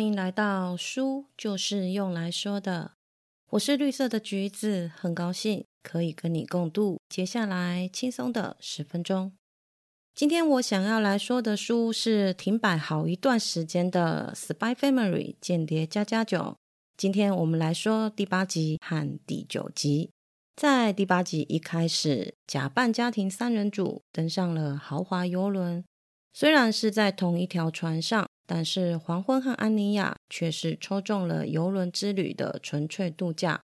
[0.00, 2.92] 欢迎来到书就是用来说的。
[3.50, 9.32] 我是绿色的橘子，很高兴可以跟你共度接下来轻松的十分钟。
[10.14, 16.38] 今天我想要来说的书是停摆好一段时间的《Spy Family 间谍加加九》。
[16.96, 20.08] 今天我们来说第八集和第九集。
[20.56, 25.84] 在第八集一开始，假扮家庭三人组登上了豪华游轮，
[26.32, 28.29] 虽然是在同一条船上。
[28.52, 33.62] 但是黄昏和安妮亚却是抽中了游轮之旅的纯粹度假，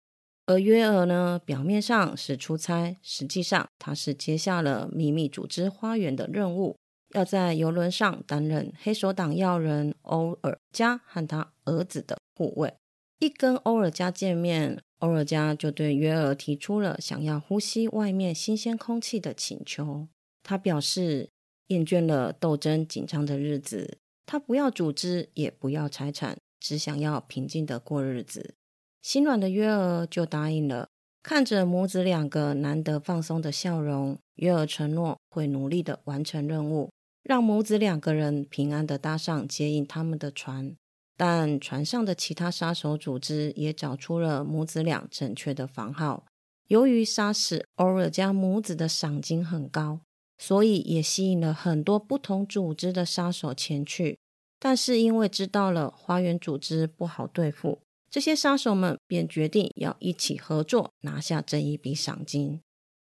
[0.45, 6.75] 而约尔呢，表面上是出差，实际上他是接下了秘密组织花园的任务，
[7.15, 12.73] 要在游轮上担任黑手党要人欧尔加和他儿子的护卫。
[13.19, 20.09] 一跟欧尔加见面，欧尔加就对约尔提出了想要呼吸外面新鲜空气的请求。
[20.43, 21.29] 他表示
[21.67, 23.99] 厌倦了斗争紧张的日子。
[24.25, 28.55] 他不要组织，也不要财产，只想要平静的过日子。
[29.01, 30.89] 心软的约尔就答应了。
[31.21, 36.89] 看着母子两个难得放松的笑容，约尔承诺会努力的完成任务，
[37.23, 40.75] 让母子两个人平安的搭上接应他们的船。
[41.15, 46.25] 但船上的其他杀手组织也找出了母子俩正确的房号。
[46.67, 50.01] 由于杀死欧尔加母子的赏金很高。
[50.43, 54.19] 所以也吸引了很多不同组织的杀手前去，
[54.59, 57.79] 但是因为知道了花园组织不好对付，
[58.11, 62.59] 这些杀手们便决定要一起合作拿下这一笔赏金。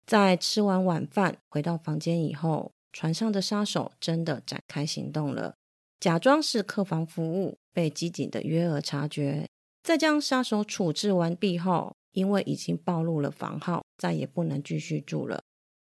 [0.05, 5.55] 在吃完晚饭回到房间以后，船上的杀手真的展开行动了，
[6.01, 9.47] 假装是客房服务，被机警的约尔察觉，
[9.85, 15.45] 在将杀手处置完毕后，因为已经暴露了房号，再也不能继续住了。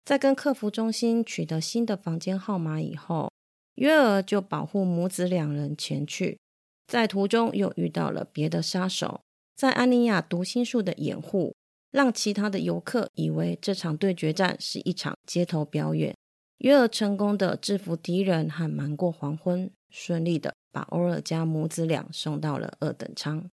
[0.09, 3.31] 在跟客服中心取得新的房间号码以后，
[3.75, 6.39] 约尔就保护母子两人前去。
[6.88, 9.21] 在途中又遇到了别的杀手，
[9.55, 11.53] 在安妮亚读心术的掩护，
[11.92, 16.15] 让其他的游客以为这场对决战是一场街头表演。
[16.58, 23.48] 约尔成功的制服敌人和瞒过黄昏，顺利的把欧尔加母子俩送到了二等舱，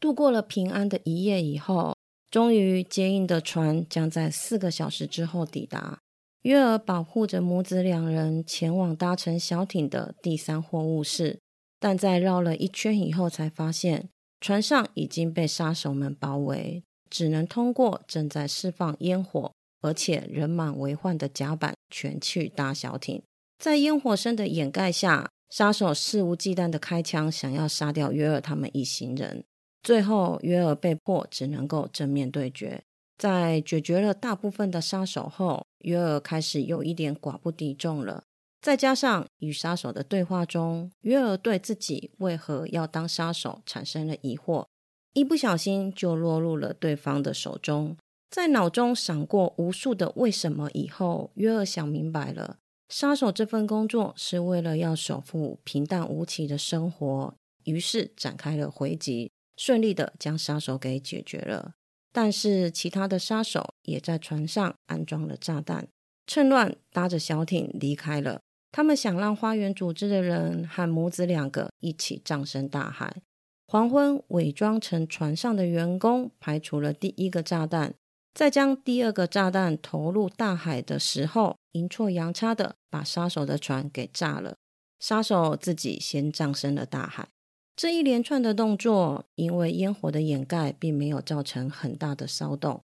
[0.00, 1.96] 度过了平安的一夜以后。
[2.32, 5.98] 终于接应的船将在四个小时之后抵达。
[6.44, 11.38] 约尔保护着母子两人前往搭乘小艇的第三货物室，
[11.78, 14.08] 但在绕了一圈以后，才发现
[14.40, 23.22] 船上已经被杀手们包围，只能通过正在释放烟火而且人满为患的甲板全去搭小艇。
[23.58, 29.44] 在烟火声的掩盖下，杀手肆无忌惮的开枪，想要杀掉约尔他们一行人。
[29.82, 32.82] 最后，约尔被迫只能够正面对决。
[33.18, 38.24] 在解决了大部分的杀手后，约尔开始有一点寡不敌众了。
[38.60, 44.66] 再加上与杀手的对话中，约尔对自己为何要当杀手产生了疑惑，
[45.14, 47.96] 一不小心就落入了对方的手中。
[48.30, 57.34] 在脑中闪过无数的为什么以后，约尔想明白了：杀手这份工作是为了要守护平淡无奇的生活，
[57.64, 59.32] 于是展开了回击。
[59.56, 61.74] 顺利的将杀手给解决了，
[62.12, 65.88] 但是其他的杀手也在船上安装了炸弹，
[66.26, 68.40] 趁乱搭着小艇离开了。
[68.70, 73.22] 他们想让花园组织的人和母子两个一起葬身大海。
[73.66, 77.94] 黄昏，伪装成船上的员工排除了第一个炸弹，
[78.34, 84.56] 在将第二个炸弹投入大海的时候，阴错阳差的把杀手的船给炸了。
[84.98, 87.28] 杀手自己先葬身了大海。
[87.74, 92.82] 这一连串的动作，因为烟火的掩盖，并没有造成很大的骚动。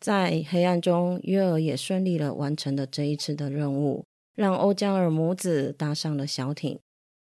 [0.00, 4.04] 在黑暗中，约尔也顺利的完成了这一次的任务，
[4.34, 6.78] 让欧加尔母子搭上了小艇。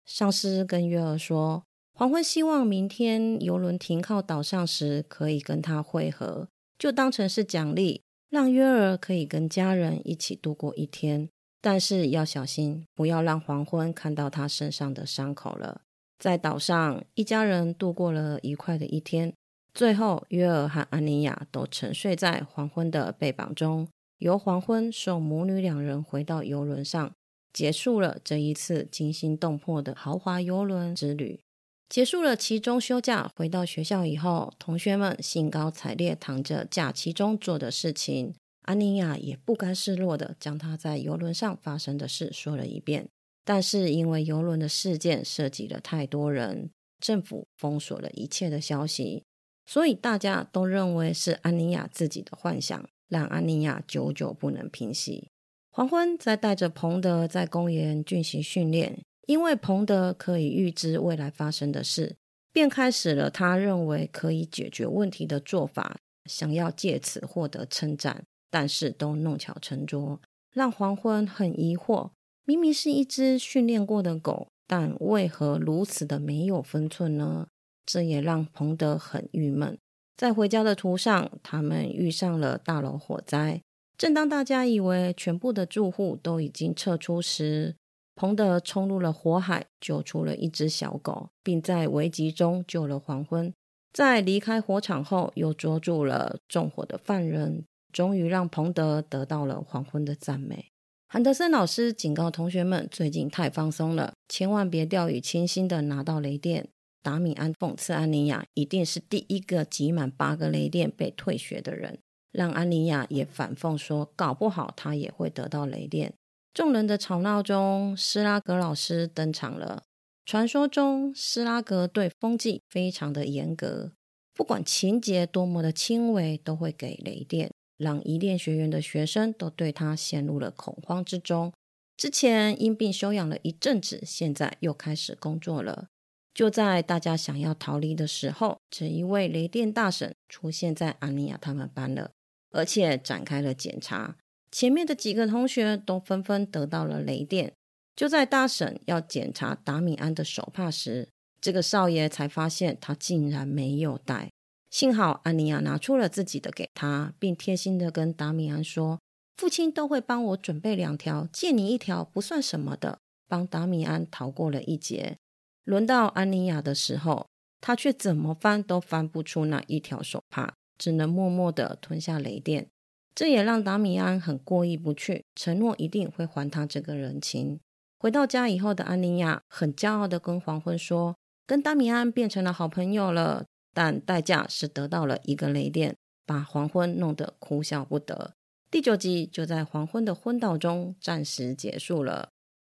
[0.07, 6.49] 上司跟约尔说，黄昏希望明天游轮停靠岛上时，可以跟他会合，
[6.79, 11.29] 就当成是奖励，让约尔可以跟家人一起度过一天。
[11.61, 15.83] 但是要小心，不要让黄昏看到他身上的伤口了。
[16.21, 19.33] 在岛上，一家人度过了愉快的一天。
[19.73, 23.89] 最后，约尔和安妮亚都沉睡在黄昏的背膀中，
[24.19, 27.11] 由黄昏送母女两人回到游轮上，
[27.55, 31.41] 结束了这一次惊心动魄的豪华游轮之旅。
[31.89, 38.35] 结束了期中休假，回到学校以后，同学们兴高采烈谈着假期中做的事情。
[38.67, 43.09] 安妮亚也不甘示弱的将她在游轮上发生的事说了一遍。
[43.51, 46.71] 但是因为游轮的事件涉及了太多人，
[47.01, 49.25] 政府封锁了一切的消息，
[49.67, 55.31] 所以大家都认为是安妮亚自己的幻想，让安妮亚久久不能平息。
[55.73, 62.15] 黄昏在带着彭德在公园进行训练，因为彭德可以预知未来发生的事，
[62.53, 65.97] 便开始了他认为可以解决问题的做法，
[66.27, 70.21] 想要借此获得称赞，但是都弄巧成拙，
[70.53, 72.11] 让黄昏很疑惑。
[72.45, 77.49] 明明是一只训练过的狗，但为何如此的没有分寸呢？
[77.87, 79.79] 这也让彭德很郁闷。
[80.17, 83.63] 在回家的途上，他们遇上了大楼火灾。
[83.97, 87.77] 正当大家以为全部的住户都已经撤出时，
[88.15, 93.53] 彭德冲入了火海，救出了一只小狗，并在危急中救了黄昏。
[93.93, 100.71] 在离开火场后，又捉住了纵火的犯人，终于让彭德得到了黄昏的赞美。
[101.13, 106.69] 韩德森老师警告同学们，最近太放松了，千万别掉以轻心的拿到雷电。
[107.03, 111.99] 达米安讽刺安妮亚，一定是第一个集满八个雷电被退学的人，
[112.31, 116.15] 让安妮亚也反讽说，搞不好他也会得到雷电。
[116.55, 119.83] 众人的吵闹中，施拉格老师登场了。
[120.25, 123.91] 传说中，施拉格对风纪非常的严格，
[124.33, 127.51] 不管情节多么的轻微，都会给雷电。
[127.81, 131.51] 让伊甸学院的学生都对他陷入了恐慌之中。
[131.97, 135.89] 之前因病休养了一阵子，现在又开始工作了。
[136.35, 142.11] 就在大家想要逃离的时候，这一位雷电大神出现在安妮亚他们班了，
[142.51, 144.17] 而且展开了检查。
[144.53, 147.53] 前面的几个同学都纷纷得到了雷电。
[147.97, 151.09] 就在大婶要检查达米安的手帕时，
[151.41, 154.31] 这个少爷才发现他竟然没有带。
[154.71, 159.01] 幸好安妮亚拿出了自己的给他，并贴心的跟达米安说
[159.37, 165.17] ：“父亲都会帮我准备两条，借你一条不算什么的。”帮达米安逃过了一劫。
[165.65, 167.27] 轮到安妮亚的时候，
[167.61, 172.69] 他却怎么翻都翻不出那一条手帕，只能默默的吞下雷电。
[173.15, 177.59] 这也让达米安很过意不去，承诺一定会还他这个人情。
[177.99, 185.97] 回到家以后的安妮亚很骄傲的跟黄昏说：“跟达米安变成了好朋友了。”但代价是得到了一个雷电，
[186.27, 188.35] 把黄昏弄得哭笑不得。
[188.71, 192.29] 第九集就在黄昏的昏倒中暂时结束了。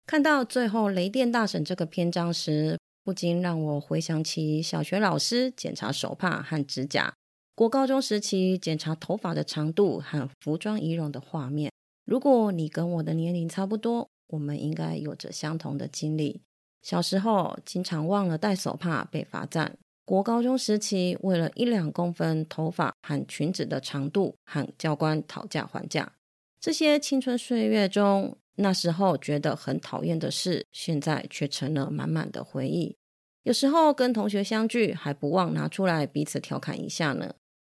[0.05, 7.13] 看到最后雷电大神这个篇章时，不禁让我回想起小学老师检查手帕和指甲，
[7.55, 11.71] 国高中时期检查头发的长度和服装仪容的画面。
[12.05, 16.41] 如果你跟我的年龄差不多，我们应该有着相同的经历。
[16.81, 19.77] 小时候经常忘了带手帕被罚站。
[20.05, 26.13] 国高中时期，为了一两公分头发和裙子的长度，和教官讨价还价。
[26.59, 32.97] 这些青春岁月中，那时候觉得很讨厌的事，现在却成了满满的回忆。
[33.43, 37.33] 有时候跟同学相聚，还不忘拿出来彼此调侃一下呢。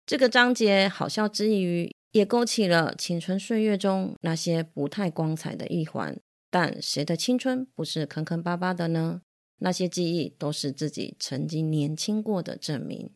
[0.06, 6.16] 这个章节好笑之余，也勾起了青春岁月中那些不太光彩的一环。
[6.52, 9.22] 但谁的青春不是坑坑巴巴的呢？
[9.60, 13.12] 那些记忆都是自己曾经年轻过的证明。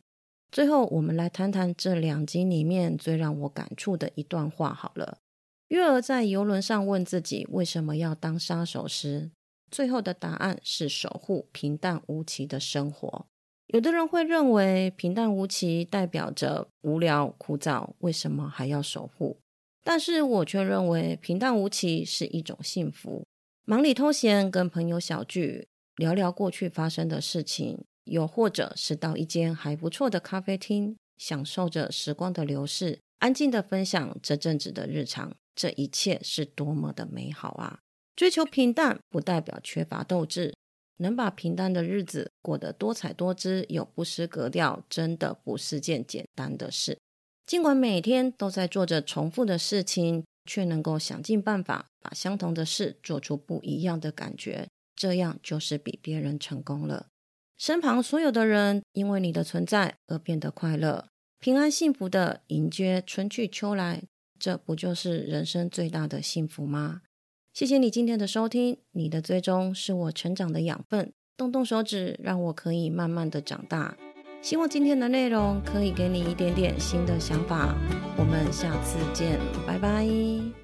[0.50, 4.74] 最后，我们来谈谈这两集里面最让我感触的一段话。
[4.74, 5.18] 好了，
[5.68, 9.30] 月儿在游轮上问自己为什么要当杀手时，
[9.70, 13.26] 最后的答案是守护平淡无奇的生活。
[13.68, 19.38] 有的人会认为平淡无奇代表着无聊枯燥，为什么还要守护？
[19.84, 23.24] 但是我却认为平淡无奇是一种幸福。
[23.64, 25.68] 忙里偷闲，跟朋友小聚。
[26.00, 35.36] 聊聊过去发生的事情，又或者是到一间还不错的咖啡厅，享受着时光的流逝，安静的分享这阵子的日常。
[35.54, 37.80] 这一切是多么的美好啊！
[38.16, 40.54] 追求平淡不代表缺乏斗志，
[40.96, 46.98] 能把平淡的日子过得多彩多姿又不失格调，真的不是件简单的事。
[47.44, 54.66] 尽管每天都在做着重复的事情，却能够想尽办法把相同的事做出不一样的感觉。
[55.00, 57.06] 这样就是比别人成功了。
[57.56, 61.06] 身旁所有的人因为你的存在而变得快乐、
[61.38, 64.02] 平安、幸福的迎接春去秋来，
[64.38, 67.00] 这不就是人生最大的幸福吗？
[67.54, 71.14] 谢谢你今天的收听，你的追踪是我成长的养分。
[71.38, 73.96] 动动手指，让我可以慢慢的长大。
[74.42, 77.74] 希望今天的内容可以给你一点点新的想法。
[78.18, 80.59] 我们下次见，拜拜。